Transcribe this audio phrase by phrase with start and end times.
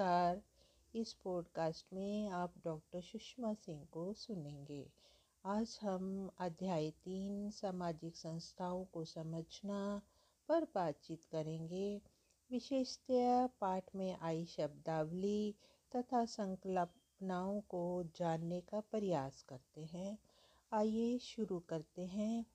[0.00, 0.42] नमस्कार।
[0.94, 4.92] इस पॉडकास्ट में आप डॉक्टर सुषमा सिंह को सुनेंगे।
[5.44, 10.02] आज हम अध्याय तीन, सामाजिक संस्थाओं को समझना
[10.48, 12.02] पर बातचीत करेंगे।
[12.50, 15.54] विशेषतया पाठ में आई शब्दावली
[15.96, 20.18] तथा संकल्पनाओं को जानने का प्रयास करते हैं।
[20.72, 22.46] आइए शुरू करते हैं।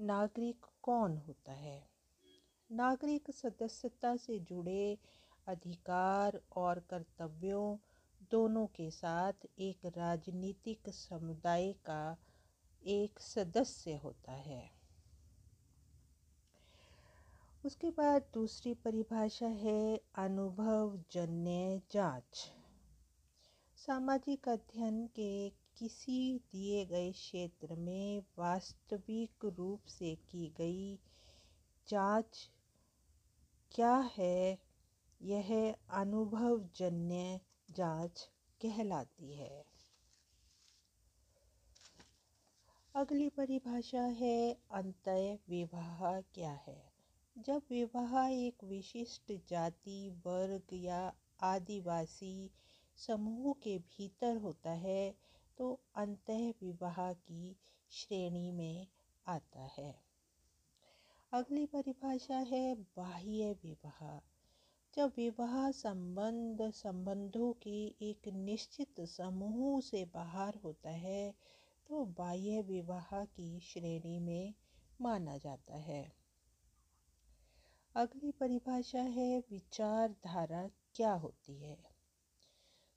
[0.00, 1.88] नागरिक कौन होता है?
[2.72, 4.98] नागरिक सदस्यता से जुड़े
[5.50, 7.76] अधिकार और कर्तव्यों
[8.30, 12.16] दोनों के साथ एक राजनीतिक समुदाय का
[12.82, 14.70] एक सदस्य होता है।
[17.64, 22.50] उसके बाद दूसरी परिभाषा है अनुभव जन्य जाँच।
[23.76, 30.98] सामाजिक अध्ययन के किसी दिए गए क्षेत्र में वास्तविक रूप से की गई
[31.88, 32.50] जाँच
[33.72, 34.69] क्या है
[35.20, 37.40] यह अनुभवजन्य
[37.70, 38.28] जाँच
[38.60, 39.64] कहलाती है।
[42.94, 46.92] अगली परिभाषा है अंतय विवाह क्या है?
[47.38, 52.50] जब विवाह एक विशिष्ट जाति, वर्ग या आदिवासी
[52.96, 55.14] समूह के भीतर होता है
[55.58, 56.30] तो अंत
[56.62, 57.56] विवाह की
[57.90, 58.86] श्रेणी में
[59.26, 59.94] आता है।
[61.32, 64.29] अगली परिभाषा है बाह्य विवाह।
[64.96, 71.34] जब विवाह संबंध, संबंधों के एक निश्चित समूह से बाहर होता है
[71.88, 74.54] तो बाह्य विवाह की श्रेणी में
[75.00, 76.12] माना जाता है।
[77.94, 81.78] अगली परिभाषा है, विचारधारा क्या होती है?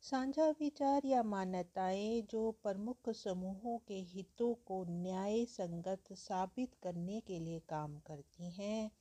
[0.02, 7.40] साझा विचार या मान्यताएँ जो प्रमुख समूहों के हितों को न्याय संगत साबित करने के
[7.40, 8.92] लिए काम करती हैं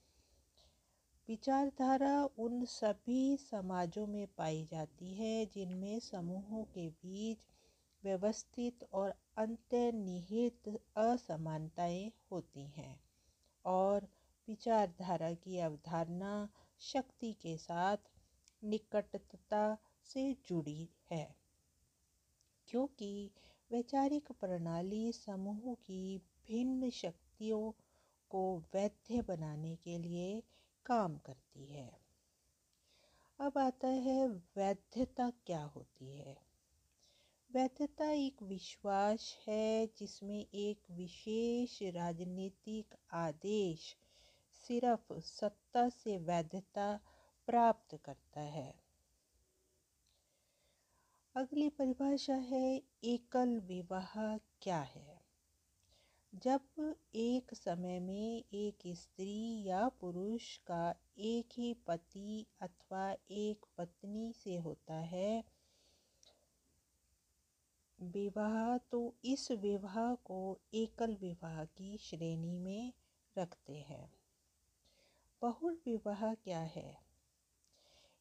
[1.28, 7.38] विचारधारा उन सभी समाजों में पाई जाती है, जिनमें समूहों के बीच
[8.04, 13.00] व्यवस्थित और अंतर्निहित असमानताएँ होती हैं
[13.64, 14.08] और
[14.48, 16.48] विचारधारा की अवधारणा
[16.80, 18.10] शक्ति के साथ
[18.64, 21.36] निकटता से जुड़ी है।
[22.68, 23.30] क्योंकि
[23.70, 27.72] वैचारिक प्रणाली समूह की भिन्न शक्तियों
[28.30, 28.42] को
[28.74, 30.42] वैध बनाने के लिए
[30.86, 32.00] काम करती है।
[33.40, 36.36] अब आता है वैधता क्या होती है?
[37.50, 43.96] वैधता एक विश्वास है जिसमें एक विशेष राजनीतिक आदेश
[44.52, 47.00] सिर्फ़ सत्ता से वैधता
[47.46, 48.74] प्राप्त करता है।
[51.36, 55.11] अगली परिभाषा है एकल विवाह क्या है?
[56.32, 64.32] जब एक समय में एक स्त्री या पुरुष का एक ही पति अथवा एक पत्नी
[64.32, 65.44] से होता है,
[68.00, 72.92] विवाह तो इस विवाह को एकल विवाह की श्रेणी में
[73.38, 74.12] रखते हैं।
[75.42, 76.98] बहुल विवाह क्या है?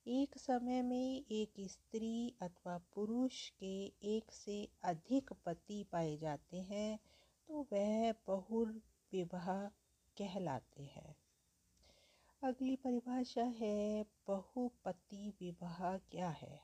[0.07, 6.99] एक समय में एक स्त्री अथवा पुरुष के एक से अधिक पति पाए जाते हैं
[7.51, 8.67] तो वह बहुर
[9.13, 9.65] विवाह
[10.17, 11.15] कहलाते हैं।
[12.43, 16.61] अगली परिभाषा है, बहुपति विवाह क्या है?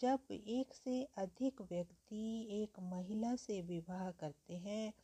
[0.00, 4.94] जब एक से अधिक व्यक्ति एक महिला से विवाह करते हैं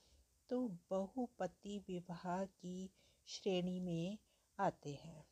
[0.48, 2.90] तो बहुपति विवाह की
[3.26, 4.18] श्रेणी में
[4.58, 5.24] आते हैं।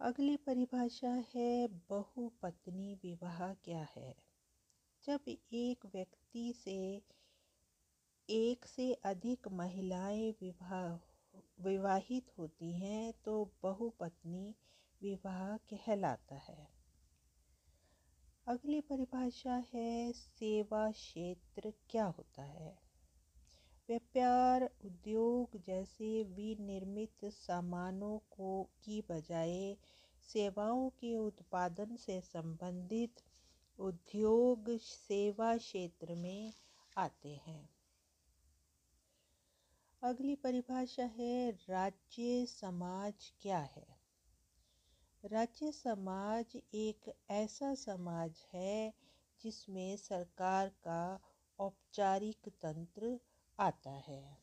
[0.00, 4.29] अगली परिभाषा है, बहुपत्नी विवाह क्या है?
[5.10, 5.20] जब
[5.52, 7.02] एक व्यक्ति से
[8.30, 10.94] एक से अधिक महिलाएँ विवाह,
[11.64, 14.54] विवाहित होती हैं तो बहुपत्नी
[15.02, 16.68] विवाह कहलाता है।
[18.46, 22.78] अगली परिभाषा है, सेवा क्षेत्र क्या होता है?
[23.88, 29.76] व्यापार, उद्योग जैसे विनिर्मित सामानों को की बजाय
[30.22, 33.14] सेवाओं के उत्पादन से संबंधित
[33.80, 36.52] उद्योग सेवा क्षेत्र में
[36.96, 37.70] आते हैं।
[40.02, 44.00] अगली परिभाषा है, राज्य समाज क्या है?
[45.24, 48.94] राज्य समाज एक ऐसा समाज है
[49.42, 51.20] जिसमें सरकार का
[51.58, 53.20] औपचारिक तंत्र
[53.60, 54.38] आता है।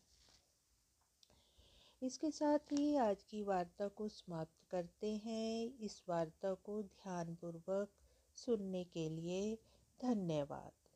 [2.03, 7.89] इसके साथ ही आज की वार्ता को समाप्त करते हैं। इस वार्ता को ध्यानपूर्वक
[8.37, 9.57] सुनने के लिए
[9.99, 10.86] धन्यवाद।